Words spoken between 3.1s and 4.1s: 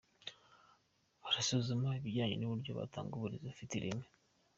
uburezi bifite ireme.